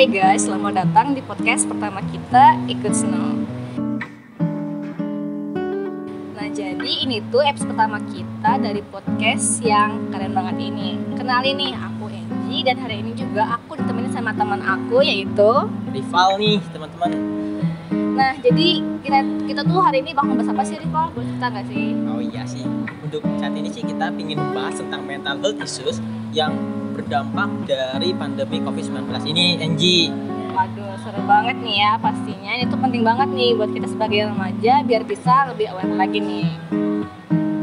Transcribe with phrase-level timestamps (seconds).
[0.00, 3.36] Hai guys, selamat datang di podcast pertama kita Ikut Snow.
[6.32, 11.76] Nah jadi ini tuh episode pertama kita dari podcast yang keren banget ini Kenalin nih,
[11.76, 17.10] aku Angie dan hari ini juga aku ditemani sama teman aku yaitu rival nih teman-teman
[18.16, 19.20] Nah jadi kita,
[19.52, 21.12] kita tuh hari ini bakal bahas apa sih Rival?
[21.12, 21.92] Boleh cerita gak sih?
[22.08, 22.64] oh iya sih
[23.04, 26.00] untuk saat ini sih kita ingin membahas tentang mental health issues
[26.32, 26.56] yang
[26.90, 30.10] berdampak dari pandemi COVID-19 ini Angie
[30.50, 32.52] Waduh, seru banget nih ya pastinya.
[32.58, 36.50] Itu penting banget nih buat kita sebagai remaja biar bisa lebih aware lagi nih.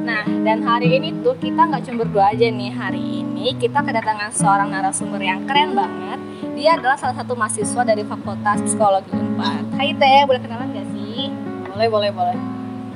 [0.08, 2.72] Nah, dan hari ini tuh kita nggak cuma berdua aja nih.
[2.72, 6.20] Hari ini kita kedatangan seorang narasumber yang keren banget.
[6.56, 9.78] Dia adalah salah satu mahasiswa dari Fakultas Psikologi Unpad.
[9.78, 11.30] Hai Teh, boleh kenalan gak sih?
[11.70, 12.38] Boleh, boleh, boleh.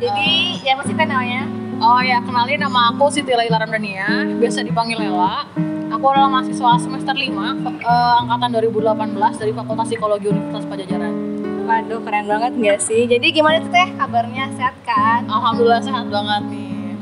[0.02, 1.46] Jadi, ya masih Teh namanya?
[1.78, 5.46] Oh ya, kenalin nama aku Siti Laila Ramdania, biasa dipanggil Lela.
[5.92, 11.14] Aku adalah mahasiswa semester 5, eh, angkatan 2018 dari Fakultas Psikologi Universitas Pajajaran.
[11.68, 13.04] Waduh, keren banget gak sih?
[13.12, 14.56] Jadi gimana tuh Teh kabarnya?
[14.56, 15.28] Sehat kan?
[15.28, 16.96] Alhamdulillah sehat banget nih.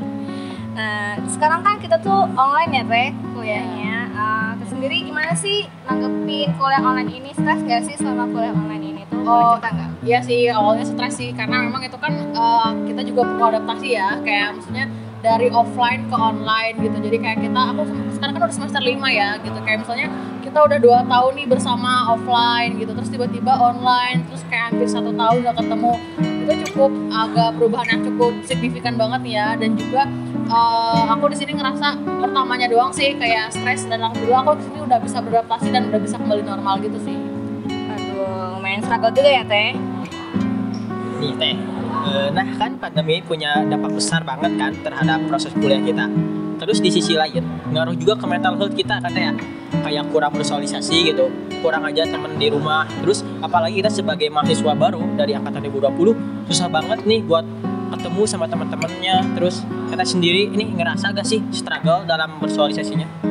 [0.74, 3.96] Nah, sekarang kan kita tuh online ya, Teh, kuliahnya.
[4.10, 7.30] Uh, sendiri gimana sih nanggepin kuliah online ini?
[7.30, 9.22] Stres gak sih selama kuliah online ini tuh?
[9.22, 9.54] Oh.
[9.54, 9.90] cerita nggak?
[10.02, 14.18] Iya sih, awalnya stres sih, karena memang itu kan eh, kita juga perlu adaptasi ya,
[14.26, 16.96] kayak maksudnya dari offline ke online gitu.
[16.96, 17.82] Jadi kayak kita, aku
[18.16, 19.58] sekarang kan udah semester 5 ya gitu.
[19.62, 20.08] Kayak misalnya
[20.40, 25.12] kita udah dua tahun nih bersama offline gitu, terus tiba-tiba online, terus kayak hampir satu
[25.12, 25.92] tahun gak ketemu.
[26.20, 29.46] Itu cukup agak perubahan yang cukup signifikan banget ya.
[29.60, 30.08] Dan juga
[30.50, 34.78] eh, aku di sini ngerasa pertamanya doang sih kayak stres dan alhamdulillah aku di sini
[34.88, 37.16] udah bisa beradaptasi dan udah bisa kembali normal gitu sih.
[37.68, 39.76] Aduh, lumayan struggle juga ya, Teh.
[41.20, 41.79] nih teh Eh,
[42.30, 46.08] nah kan pandemi punya dampak besar banget kan terhadap proses kuliah kita.
[46.60, 49.36] Terus di sisi lain ngaruh juga ke mental health kita katanya.
[49.80, 52.88] Kayak kurang bersosialisasi gitu kurang aja temen di rumah.
[53.04, 57.44] Terus apalagi kita sebagai mahasiswa baru dari angkatan 2020 susah banget nih buat
[57.90, 63.30] ketemu sama teman-temannya terus kita sendiri ini ngerasa gak sih struggle dalam bersosialisasinya?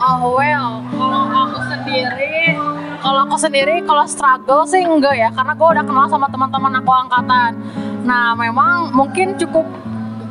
[0.00, 2.56] Oh well, kalau aku sendiri,
[3.00, 6.92] kalau aku sendiri kalau struggle sih enggak ya, karena gue udah kenal sama teman-teman aku
[6.92, 7.50] angkatan.
[8.04, 9.64] Nah memang mungkin cukup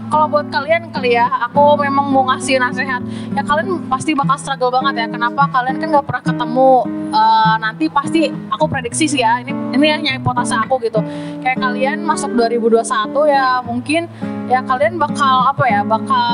[0.09, 2.97] kalau buat kalian kali ya, aku memang mau ngasih nasihat.
[3.37, 5.07] Ya kalian pasti bakal struggle banget ya.
[5.07, 5.45] Kenapa?
[5.53, 6.73] Kalian kan nggak pernah ketemu.
[7.13, 9.37] Eh, nanti pasti aku prediksi sih ya.
[9.37, 10.97] Ini ini hanya hipotesa aku gitu.
[11.45, 14.09] Kayak kalian masuk 2021 ya mungkin
[14.49, 15.81] ya kalian bakal apa ya?
[15.85, 16.33] Bakal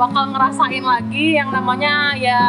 [0.00, 2.40] bakal ngerasain lagi yang namanya ya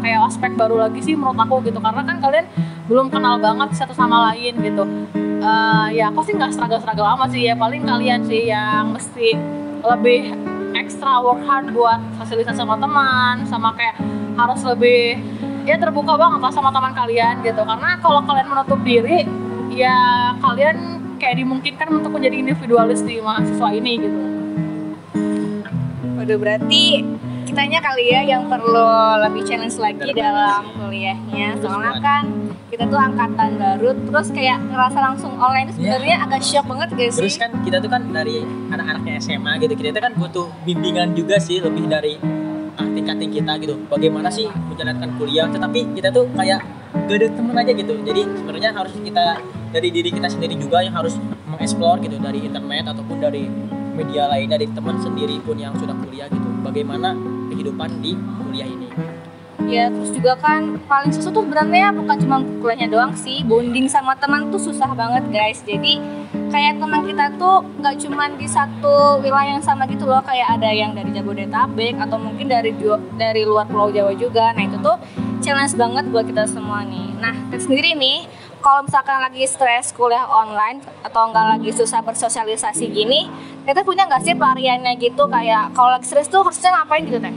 [0.00, 1.78] kayak aspek baru lagi sih menurut aku gitu.
[1.78, 2.46] Karena kan kalian
[2.88, 4.84] belum kenal banget satu sama lain gitu.
[5.38, 7.46] Eh, ya aku sih nggak struggle struggle amat sih.
[7.46, 9.38] Ya paling kalian sih yang mesti
[9.82, 10.34] lebih
[10.74, 13.96] extra work hard buat fasilitas sama teman sama kayak
[14.38, 15.18] harus lebih
[15.66, 17.62] ya terbuka banget lah sama teman kalian gitu.
[17.62, 19.26] Karena kalau kalian menutup diri
[19.72, 24.18] ya kalian kayak dimungkinkan untuk menjadi individualis di mahasiswa ini gitu.
[26.18, 27.04] Waduh, berarti
[27.48, 28.92] kitanya kali ya yang perlu
[29.24, 31.56] lebih challenge lagi dalam kuliahnya.
[31.58, 32.22] Soalnya kan
[32.68, 35.96] kita tuh angkatan baru, terus kayak ngerasa langsung online itu Iya.
[35.96, 37.24] sebenarnya agak shock banget sih?
[37.24, 41.40] Terus kan kita tuh kan dari anak-anaknya SMA gitu, kita tuh kan butuh bimbingan juga
[41.40, 42.20] sih lebih dari
[42.76, 43.74] ah, tingkatin kita gitu.
[43.88, 46.60] Bagaimana sih menjalankan kuliah, tetapi kita tuh kayak
[47.08, 47.92] gak ada temen aja gitu.
[48.04, 49.24] Jadi sebenarnya harus kita
[49.68, 51.16] dari diri kita sendiri juga yang harus
[51.48, 53.48] mengeksplor gitu dari internet ataupun dari
[53.98, 56.48] media lainnya dari teman sendiri pun yang sudah kuliah gitu.
[56.62, 57.18] Bagaimana
[57.50, 58.86] kehidupan di kuliah ini.
[59.68, 63.44] Ya terus juga kan paling susah tuh sebenarnya bukan cuma kuliahnya doang sih.
[63.44, 65.60] Bonding sama teman tuh susah banget guys.
[65.66, 66.00] Jadi
[66.48, 70.24] kayak teman kita tuh nggak cuma di satu wilayah yang sama gitu loh.
[70.24, 72.72] Kayak ada yang dari Jabodetabek atau mungkin dari
[73.20, 74.56] dari luar Pulau Jawa juga.
[74.56, 74.96] Nah itu tuh
[75.44, 77.12] challenge banget buat kita semua nih.
[77.20, 78.24] Nah sendiri nih
[78.58, 83.30] kalau misalkan lagi stres kuliah online atau enggak lagi susah bersosialisasi gini,
[83.62, 87.34] kita punya nggak sih pelariannya gitu kayak kalau lagi stres tuh harusnya ngapain gitu teh?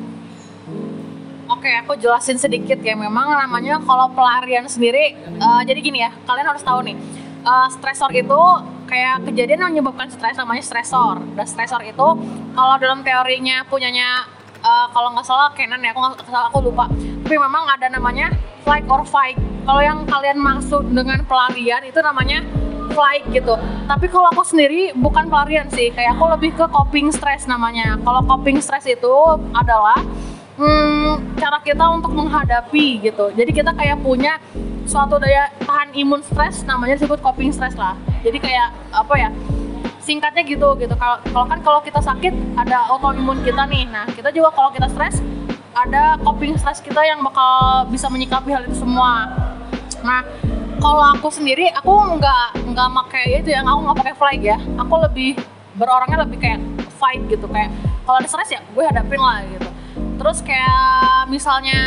[1.52, 2.96] Oke, aku jelasin sedikit ya.
[2.96, 6.96] Memang namanya kalau pelarian sendiri, eh, jadi gini ya, kalian harus tahu nih,
[7.44, 8.42] eh, stresor itu
[8.88, 11.20] kayak kejadian yang menyebabkan stres namanya stresor.
[11.36, 12.08] Dan stresor itu
[12.56, 14.24] kalau dalam teorinya punyanya
[14.64, 16.88] eh, kalau nggak salah Kenan ya, aku nggak salah aku lupa.
[17.28, 18.32] Tapi memang ada namanya
[18.64, 19.51] flight or fight.
[19.62, 22.42] Kalau yang kalian maksud dengan pelarian itu namanya
[22.92, 23.56] flight gitu.
[23.88, 27.96] Tapi kalau aku sendiri bukan pelarian sih, kayak aku lebih ke coping stress namanya.
[28.04, 29.16] Kalau coping stress itu
[29.56, 29.98] adalah
[30.60, 33.32] hmm, cara kita untuk menghadapi gitu.
[33.34, 34.38] Jadi kita kayak punya
[34.86, 37.96] suatu daya tahan imun stres namanya disebut coping stress lah.
[38.22, 39.30] Jadi kayak apa ya?
[40.02, 40.94] Singkatnya gitu gitu.
[40.98, 43.86] Kalau kalau kan kalau kita sakit ada autoimun kita nih.
[43.88, 45.22] Nah, kita juga kalau kita stres
[45.72, 49.32] ada coping stress kita yang bakal bisa menyikapi hal itu semua
[50.02, 50.26] nah
[50.82, 54.58] kalau aku sendiri aku nggak nggak pakai itu ya aku nggak pakai flag ya.
[54.82, 55.38] Aku lebih
[55.78, 56.60] berorangnya lebih kayak
[56.98, 57.70] fight gitu kayak
[58.04, 59.70] kalau ada stres ya gue hadapin lah gitu.
[60.22, 61.80] Terus kayak misalnya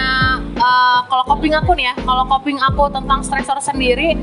[0.58, 4.18] uh, kalau coping aku nih ya kalau coping aku tentang stresor sendiri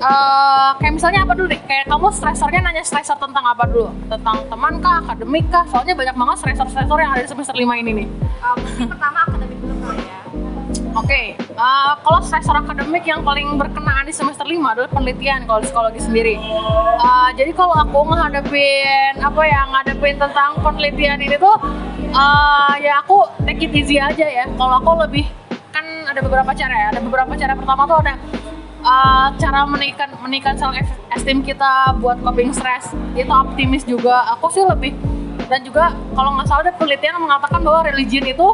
[0.00, 3.92] uh, kayak misalnya apa dulu deh kayak kamu stresornya nanya stresor tentang apa dulu?
[4.08, 5.64] Tentang teman kah akademik kah?
[5.68, 8.08] Soalnya banyak banget stresor-stresor yang ada di semester 5 ini nih.
[8.56, 10.13] Mungkin pertama akademik dulu kali ya.
[10.94, 15.98] Oke, uh, kalau stresor akademik yang paling berkenaan di semester 5 adalah penelitian kalau psikologi
[15.98, 16.38] sendiri.
[17.02, 21.58] Uh, jadi kalau aku ngadepin apa ya, ngadepin tentang penelitian ini tuh
[22.14, 24.46] uh, ya aku take it easy aja ya.
[24.54, 25.26] Kalau aku lebih
[25.74, 26.86] kan ada beberapa cara ya.
[26.94, 28.14] Ada beberapa cara pertama tuh ada
[28.86, 30.78] uh, cara menaikkan menaikkan self
[31.10, 32.94] esteem kita buat coping stress.
[33.18, 34.30] Itu optimis juga.
[34.38, 34.94] Aku sih lebih
[35.50, 38.48] dan juga kalau nggak salah ada penelitian mengatakan bahwa religion itu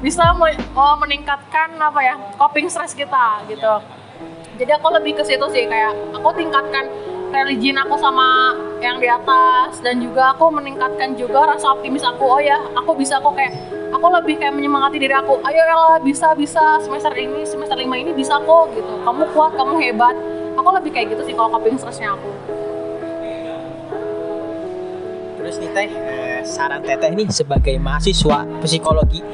[0.00, 3.80] bisa me- uh, meningkatkan apa ya coping stress kita gitu.
[4.56, 6.88] Jadi aku lebih ke situ sih kayak aku tingkatkan
[7.30, 12.24] religion aku sama yang di atas dan juga aku meningkatkan juga rasa optimis aku.
[12.24, 13.56] Oh ya aku bisa kok kayak
[13.92, 15.40] aku lebih kayak menyemangati diri aku.
[15.44, 18.92] Ayo Ella bisa bisa semester ini semester lima ini bisa kok gitu.
[19.04, 20.16] Kamu kuat kamu hebat.
[20.56, 22.28] Aku lebih kayak gitu sih kalau coping stressnya aku.
[25.40, 29.24] Terus nih teh, eh, saran teteh nih sebagai mahasiswa psikologi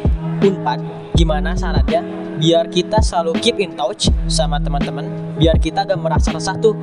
[0.43, 0.81] Unpad,
[1.17, 2.05] gimana sarannya
[2.37, 5.09] biar kita selalu keep in touch sama teman-teman,
[5.41, 6.77] biar kita gak merasa resah tuh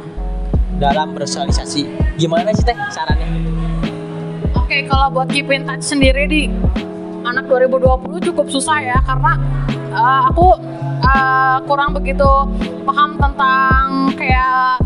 [0.82, 2.16] dalam bersosialisasi.
[2.18, 3.30] Gimana sih teh sarannya?
[4.58, 6.50] Oke, kalau buat keep in touch sendiri di
[7.24, 9.38] anak 2020 cukup susah ya karena
[9.96, 10.58] uh, aku
[11.06, 12.28] uh, kurang begitu
[12.84, 14.82] paham tentang kayak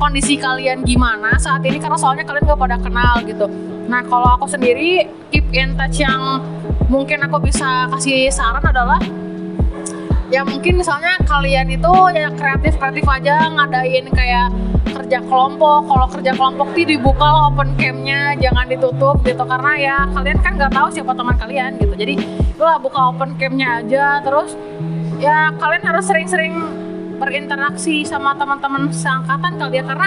[0.00, 3.46] kondisi kalian gimana saat ini karena soalnya kalian gak pada kenal gitu.
[3.90, 6.38] Nah, kalau aku sendiri keep in touch yang
[6.90, 8.98] mungkin aku bisa kasih saran adalah
[10.32, 14.48] ya mungkin misalnya kalian itu ya kreatif kreatif aja ngadain kayak
[14.92, 15.88] kerja kelompok.
[15.88, 19.44] Kalau kerja kelompok tuh dibuka lah open campnya jangan ditutup gitu.
[19.44, 21.94] Karena ya kalian kan nggak tahu siapa teman kalian gitu.
[21.96, 22.14] Jadi
[22.56, 24.24] itulah buka open campnya aja.
[24.24, 24.56] Terus
[25.20, 26.54] ya kalian harus sering-sering
[27.20, 29.84] berinteraksi sama teman-teman seangkatan kalian.
[29.84, 30.06] Karena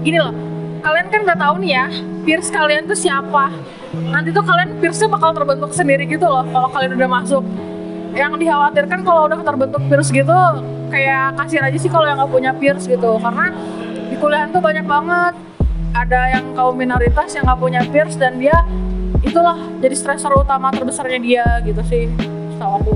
[0.00, 0.32] gini loh
[0.80, 1.86] kalian kan nggak tahu nih ya
[2.24, 3.52] peers kalian tuh siapa?
[3.92, 7.44] Nanti tuh kalian peersnya bakal terbentuk sendiri gitu loh kalau kalian udah masuk.
[8.10, 10.40] Yang dikhawatirkan kalau udah terbentuk peers gitu
[10.90, 13.20] kayak kasihan aja sih kalau yang nggak punya peers gitu.
[13.20, 13.52] Karena
[14.10, 15.34] di kuliah tuh banyak banget.
[15.90, 18.54] Ada yang kaum minoritas yang nggak punya peers dan dia
[19.26, 22.06] itulah jadi stresor utama terbesarnya dia gitu sih
[22.56, 22.94] setahu aku.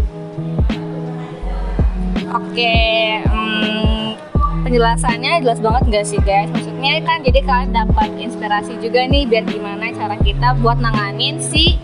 [2.35, 2.94] Oke, hmm,
[4.75, 6.50] penjelasannya jelas banget nggak sih guys?
[6.50, 11.79] Maksudnya kan jadi kalian dapat inspirasi juga nih biar gimana cara kita buat nanganin si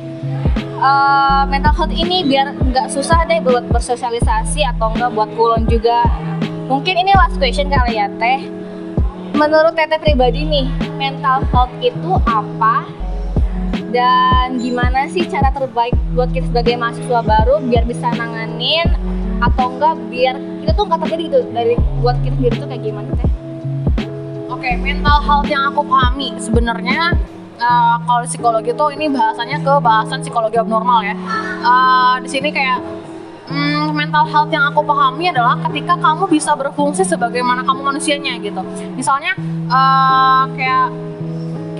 [0.82, 6.02] uh, mental health ini biar nggak susah deh buat bersosialisasi atau enggak buat kulon juga.
[6.66, 8.42] Mungkin ini last question kali ya teh.
[9.38, 10.66] Menurut teteh pribadi nih,
[10.98, 12.90] mental health itu apa?
[13.94, 18.90] Dan gimana sih cara terbaik buat kita sebagai mahasiswa baru biar bisa nanganin
[19.40, 23.08] atau enggak biar kita tuh nggak terjadi gitu dari buat kita sendiri tuh kayak gimana
[23.16, 23.28] teh?
[24.50, 27.16] Oke, mental health yang aku pahami sebenarnya
[27.60, 31.14] uh, kalau psikologi tuh ini bahasanya ke bahasan psikologi abnormal ya.
[31.64, 32.82] Uh, di sini kayak
[33.48, 38.60] mm, mental health yang aku pahami adalah ketika kamu bisa berfungsi sebagaimana kamu manusianya gitu.
[38.96, 39.32] Misalnya
[39.70, 41.09] uh, kayak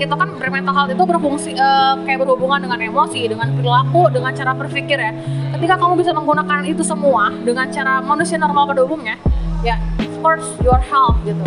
[0.01, 4.57] kita kan bermental health itu berfungsi uh, kayak berhubungan dengan emosi, dengan perilaku, dengan cara
[4.57, 5.13] berpikir ya.
[5.53, 9.21] Ketika kamu bisa menggunakan itu semua dengan cara manusia normal pada umumnya,
[9.61, 11.45] ya of course your health gitu.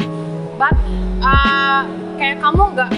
[0.55, 0.79] But
[1.19, 1.83] uh,
[2.15, 2.91] kayak kamu nggak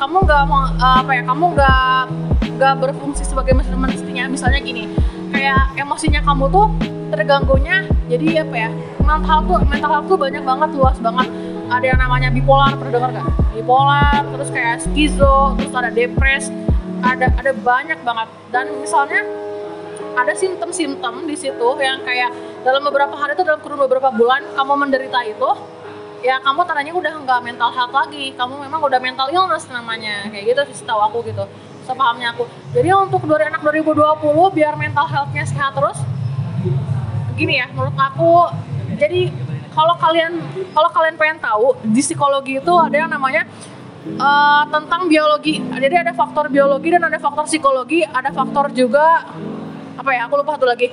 [0.00, 2.00] kamu nggak mau uh, apa ya kamu nggak
[2.56, 4.86] nggak berfungsi sebagai mestinya misalnya gini
[5.34, 6.66] kayak emosinya kamu tuh
[7.10, 8.70] terganggunya jadi apa ya
[9.02, 11.28] mental health tuh mental health tuh banyak banget luas banget
[11.66, 16.48] ada yang namanya bipolar pernah dengar gak bipolar terus kayak skizo terus ada depres
[17.02, 18.28] ada ada banyak banget.
[18.54, 19.26] Dan misalnya
[20.14, 22.30] ada simptom-simptom di situ yang kayak
[22.62, 25.50] dalam beberapa hari itu dalam kurun beberapa bulan kamu menderita itu
[26.22, 28.30] ya kamu tandanya udah nggak mental health lagi.
[28.38, 30.30] Kamu memang udah mental illness namanya.
[30.30, 31.44] Kayak gitu sih setahu aku gitu.
[31.82, 32.46] Sepahamnya aku.
[32.70, 34.22] Jadi untuk dari anak 2020
[34.54, 35.98] biar mental healthnya sehat terus
[37.32, 38.46] gini ya menurut aku
[39.00, 39.32] jadi
[39.72, 40.32] kalau kalian
[40.72, 43.48] kalau kalian pengen tahu di psikologi itu ada yang namanya
[44.20, 45.58] uh, tentang biologi.
[45.60, 48.04] Jadi ada faktor biologi dan ada faktor psikologi.
[48.04, 49.26] Ada faktor juga
[49.96, 50.92] apa ya aku lupa satu lagi.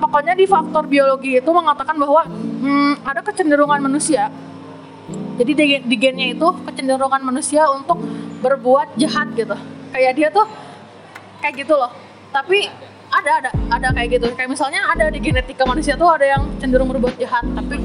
[0.00, 4.28] Pokoknya di faktor biologi itu mengatakan bahwa hmm, ada kecenderungan manusia.
[5.34, 7.98] Jadi di, di gennya itu kecenderungan manusia untuk
[8.44, 9.56] berbuat jahat gitu.
[9.90, 10.46] Kayak dia tuh
[11.42, 11.90] kayak gitu loh.
[12.30, 12.68] Tapi
[13.14, 14.26] ada ada ada kayak gitu.
[14.34, 17.78] Kayak misalnya ada di genetika manusia tuh ada yang cenderung berbuat jahat tapi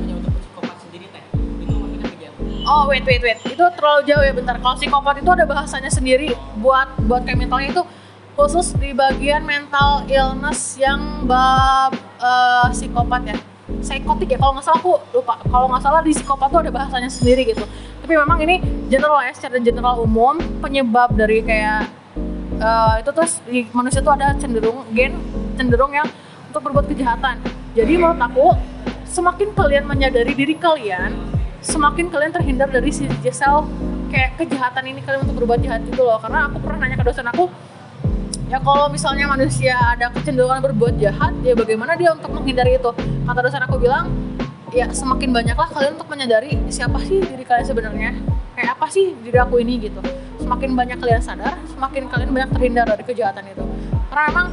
[2.70, 3.40] oh wait wait wait.
[3.50, 4.56] Itu terlalu jauh ya bentar.
[4.62, 7.84] Kalau psikopat itu ada bahasanya sendiri buat buat kayak mentalnya itu
[8.38, 13.38] khusus di bagian mental illness yang bab eh, psikopat ya.
[13.70, 15.42] Psikotik ya kalau nggak salah aku lupa.
[15.46, 17.66] Kalau nggak salah di psikopat tuh ada bahasanya sendiri gitu.
[18.06, 21.90] Tapi memang ini general ya secara general umum penyebab dari kayak
[22.60, 25.16] eh, itu terus di manusia tuh ada cenderung gen
[25.56, 26.08] cenderung yang
[26.52, 27.40] untuk berbuat kejahatan.
[27.78, 28.48] Jadi menurut aku
[29.08, 31.16] semakin kalian menyadari diri kalian
[31.60, 33.68] semakin kalian terhindar dari si sel
[34.10, 36.20] kayak kejahatan ini kalian untuk berbuat jahat gitu loh.
[36.20, 37.48] Karena aku pernah nanya ke dosen aku
[38.50, 42.92] ya kalau misalnya manusia ada kecenderungan berbuat jahat ya bagaimana dia untuk menghindari itu?
[43.26, 44.10] Kata dosen aku bilang
[44.74, 48.12] ya semakin banyaklah kalian untuk menyadari siapa sih diri kalian sebenarnya?
[48.58, 49.78] Kayak apa sih diri aku ini?
[49.80, 50.02] gitu
[50.50, 53.62] semakin banyak kalian sadar semakin kalian banyak terhindar dari kejahatan itu.
[54.10, 54.48] Karena emang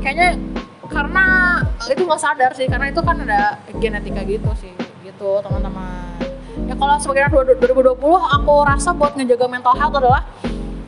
[0.00, 0.40] kayaknya
[0.88, 1.24] karena
[1.92, 4.72] itu nggak sadar sih karena itu kan ada genetika gitu sih
[5.04, 6.16] gitu teman-teman.
[6.64, 10.24] Ya kalau sebagai anak 2020 aku rasa buat ngejaga mental health adalah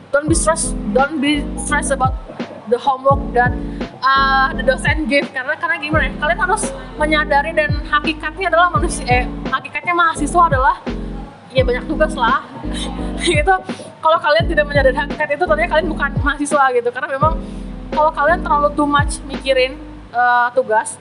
[0.09, 2.17] don't be stressed don't be stressed about
[2.73, 3.53] the homework dan
[4.01, 5.29] uh, the dosen give.
[5.29, 10.81] Karena karena gimana ya kalian harus menyadari dan hakikatnya adalah manusia eh hakikatnya mahasiswa adalah
[11.53, 12.45] ya banyak tugas lah.
[13.19, 13.55] Gitu.
[13.99, 16.87] Kalau kalian tidak menyadari hakikat itu tentunya kalian bukan mahasiswa gitu.
[16.87, 17.35] Karena memang
[17.91, 19.75] kalau kalian terlalu too much mikirin
[20.15, 20.95] uh, tugas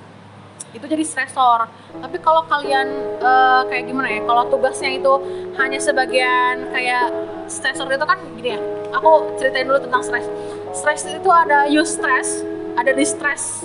[0.75, 1.71] itu jadi stresor.
[1.95, 2.91] Tapi kalau kalian
[3.23, 5.13] uh, kayak gimana ya kalau tugasnya itu
[5.57, 7.07] hanya sebagian kayak
[7.47, 8.61] stresor itu kan gini ya
[8.93, 10.27] aku ceritain dulu tentang stres.
[10.75, 12.43] Stres itu ada use stress
[12.79, 13.63] ada distress.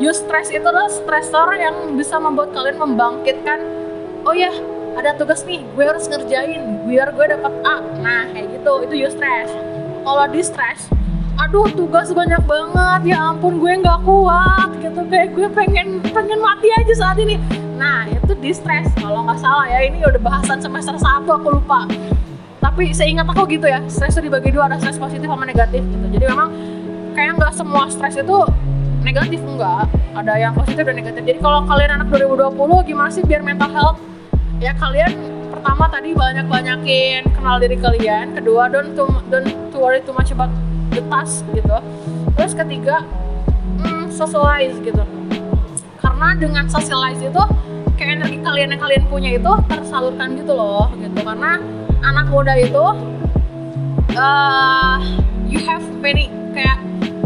[0.00, 3.58] Use stress itu adalah stresor yang bisa membuat kalian membangkitkan
[4.24, 4.52] oh ya
[4.98, 7.76] ada tugas nih gue harus ngerjain biar gue dapat A.
[8.02, 9.50] Nah kayak gitu itu use stress.
[10.02, 10.80] Kalau distress
[11.40, 13.00] aduh tugas banyak banget.
[13.14, 15.00] Ya ampun gue nggak kuat gitu.
[15.06, 17.38] Kayak gue pengen pengen mati aja saat ini.
[17.78, 18.90] Nah itu distress.
[18.98, 21.86] Kalau nggak salah ya ini udah bahasan semester 1 aku lupa.
[22.60, 26.06] Tapi seingat aku gitu ya stres itu dibagi dua ada stres positif sama negatif gitu.
[26.12, 26.48] Jadi memang
[27.16, 28.38] kayak nggak semua stres itu
[29.00, 31.24] negatif enggak ada yang positif dan negatif.
[31.24, 32.52] Jadi kalau kalian anak 2020
[32.84, 33.98] gimana sih biar mental health
[34.60, 35.12] ya kalian
[35.48, 40.28] pertama tadi banyak banyakin kenal diri kalian kedua don't too, don't to worry too much
[40.30, 40.52] about
[40.92, 41.76] the task gitu.
[42.36, 43.00] Terus ketiga
[43.80, 45.00] hmm, socialize gitu.
[45.96, 47.42] Karena dengan socialize itu
[47.96, 51.18] kayak energi kalian yang kalian punya itu tersalurkan gitu loh gitu.
[51.24, 51.56] Karena
[52.04, 52.84] anak muda itu
[54.12, 55.00] uh,
[55.48, 56.76] you have many kayak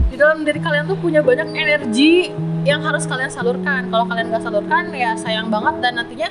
[0.07, 2.31] di dalam diri kalian tuh punya banyak energi
[2.63, 3.91] yang harus kalian salurkan.
[3.91, 6.31] Kalau kalian nggak salurkan ya sayang banget dan nantinya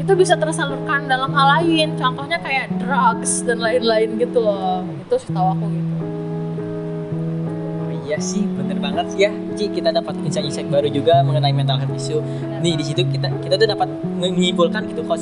[0.00, 5.48] itu bisa tersalurkan dalam hal lain contohnya kayak drugs dan lain-lain gitu loh itu setahu
[5.52, 5.94] aku gitu
[7.80, 9.32] Oh iya sih, bener banget sih ya.
[9.54, 12.18] Ci, kita dapat insight-insight baru juga mengenai mental health issue.
[12.62, 13.88] Nih di situ kita kita tuh dapat
[14.18, 15.18] menyimpulkan gitu kalau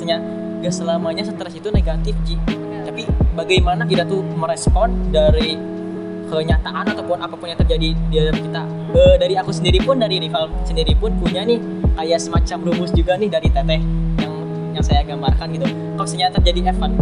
[0.59, 2.35] gak selamanya stres itu negatif, Ci.
[2.83, 3.05] Tapi
[3.37, 5.55] bagaimana kita tuh merespon dari
[6.29, 8.63] kenyataan ataupun apa pun yang terjadi di dalam kita.
[8.97, 11.61] Eh, dari aku sendiri pun, dari rival sendiri pun punya nih
[11.95, 14.08] kayak semacam rumus juga nih dari teteh
[14.79, 15.67] yang saya gambarkan gitu.
[15.67, 16.95] Kalau misalnya terjadi event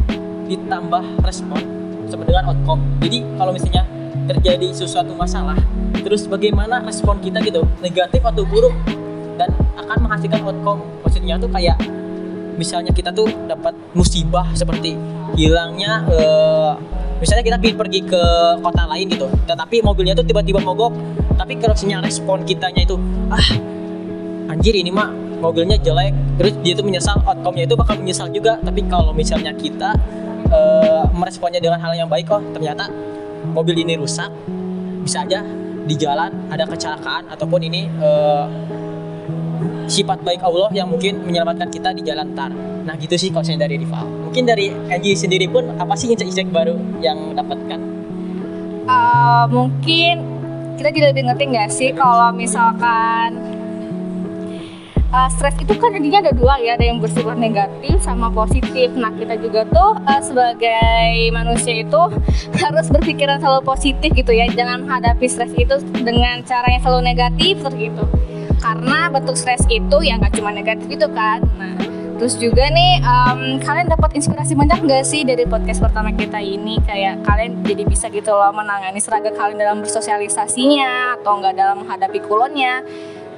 [0.49, 1.61] ditambah respon
[2.09, 2.83] sama dengan outcome.
[3.05, 3.85] Jadi kalau misalnya
[4.27, 5.57] terjadi sesuatu masalah
[6.03, 8.75] terus bagaimana respon kita gitu negatif atau buruk
[9.39, 11.79] dan akan menghasilkan outcome maksudnya tuh kayak
[12.59, 14.95] misalnya kita tuh dapat musibah seperti
[15.35, 16.73] hilangnya eh,
[17.19, 18.23] misalnya kita pergi ke
[18.61, 20.93] kota lain gitu tetapi mobilnya tuh tiba-tiba mogok
[21.37, 22.97] tapi kalau misalnya respon kitanya itu
[23.31, 23.49] ah
[24.51, 28.85] anjir ini mah mobilnya jelek terus dia tuh menyesal outcome-nya itu bakal menyesal juga tapi
[28.89, 29.95] kalau misalnya kita
[30.49, 32.89] eh, meresponnya dengan hal yang baik oh ternyata
[33.53, 34.33] mobil ini rusak
[35.05, 35.45] bisa aja
[35.87, 38.45] di jalan ada kecelakaan ataupun ini eh,
[39.87, 42.51] sifat baik Allah yang mungkin menyelamatkan kita di jalan tar.
[42.87, 44.05] Nah gitu sih saya dari rival.
[44.31, 47.81] Mungkin dari Angie sendiri pun apa sih insight-insight baru yang dapatkan?
[48.87, 50.15] Eh, mungkin
[50.77, 53.56] kita jadi lebih ngerti nggak sih kalau misalkan
[55.11, 58.91] eh, stres itu kan intinya ada dua ya, ada yang bersifat negatif sama positif.
[58.95, 62.03] Nah kita juga tuh eh, sebagai manusia itu
[62.63, 67.63] harus berpikiran selalu positif gitu ya, jangan menghadapi stres itu dengan cara yang selalu negatif
[67.63, 68.05] seperti itu.
[68.57, 71.45] Karena bentuk stres itu ya nggak cuma negatif itu kan.
[71.61, 76.41] Nah Terus juga nih, em, kalian dapat inspirasi banyak nggak sih dari podcast pertama kita
[76.41, 76.81] ini?
[76.81, 82.25] Kayak kalian jadi bisa gitu loh menangani seragam kalian dalam bersosialisasinya atau nggak dalam menghadapi
[82.25, 82.81] kulonnya.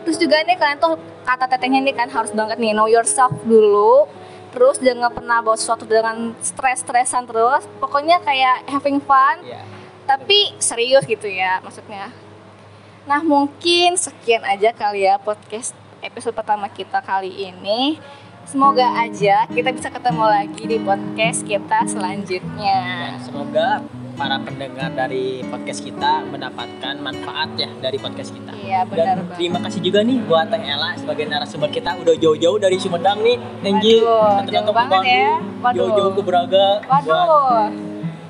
[0.08, 0.96] Terus juga nih kalian tuh
[1.28, 4.08] kata tetehnya nih kan harus banget nih know yourself dulu.
[4.56, 7.68] Terus jangan pernah bawa sesuatu dengan stres-stresan terus.
[7.76, 9.60] Pokoknya kayak having fun, Iya.
[10.08, 12.08] tapi serius gitu ya maksudnya.
[13.04, 18.00] Nah mungkin sekian aja kali ya podcast episode pertama kita kali ini.
[18.48, 22.80] Semoga aja kita bisa ketemu lagi di podcast kita selanjutnya.
[23.12, 23.84] Ya, semoga
[24.18, 28.50] para pendengar dari podcast kita mendapatkan manfaat ya dari podcast kita.
[28.58, 29.36] Iya benar Dan banget.
[29.38, 33.38] terima kasih juga nih buat Teh Ella sebagai narasumber kita udah jauh-jauh dari Sumedang nih.
[33.62, 34.02] Thank you.
[34.02, 35.30] Waduh, jauh banget Bandung, ya.
[35.62, 35.76] Waduh.
[35.78, 37.62] Jauh-jauh ke Braga buat Waduh,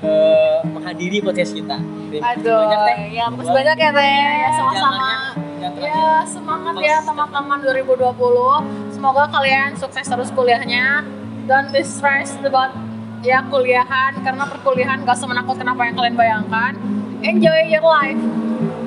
[0.05, 1.77] eh, menghadiri podcast kita.
[1.81, 2.97] Terima kasih aduh, banyak, Teh.
[3.09, 4.13] ya ampun banyak ya teh.
[4.29, 5.09] Ya, sama-sama.
[5.59, 8.61] Ya semangat ya teman-teman 2020.
[8.93, 11.01] Semoga kalian sukses terus kuliahnya.
[11.49, 12.69] Don't be stressed about
[13.19, 16.73] ya kuliahan karena perkuliahan gak semenakutkan apa yang kalian bayangkan.
[17.19, 18.19] Enjoy your life.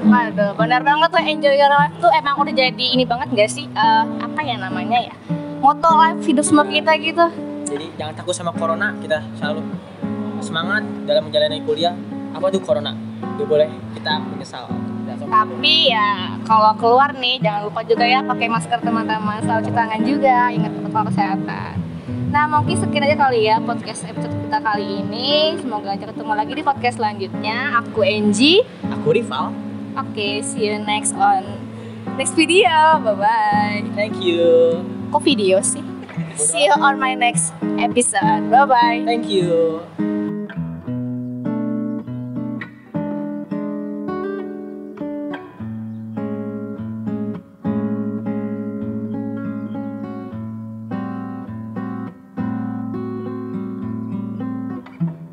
[0.03, 3.69] Waduh, benar banget tuh enjoy your life tuh emang udah jadi ini banget gak sih?
[3.69, 5.15] Eh, apa ya namanya ya?
[5.61, 7.27] Moto life hidup semua kita gitu.
[7.69, 9.63] Jadi jangan takut sama corona, kita selalu
[10.43, 11.95] semangat dalam menjalani kuliah.
[12.33, 12.97] Apa tuh corona?
[13.37, 14.69] Gak boleh kita menyesal.
[15.23, 20.01] Tapi ya kalau keluar nih jangan lupa juga ya pakai masker teman-teman, selalu cuci tangan
[20.05, 21.82] juga, ingat protokol kesehatan.
[22.33, 25.53] Nah mungkin sekian aja kali ya podcast episode kita kali ini.
[25.61, 27.77] Semoga aja ketemu lagi di podcast selanjutnya.
[27.85, 28.65] Aku Angie.
[28.89, 29.53] Aku rival.
[29.93, 31.45] Oke, see you next on
[32.17, 32.73] next video.
[33.05, 33.81] Bye bye.
[33.93, 34.81] Thank you.
[35.13, 35.85] Kok video sih?
[36.41, 38.49] See you on my next episode.
[38.49, 39.01] Bye bye.
[39.05, 39.85] Thank you.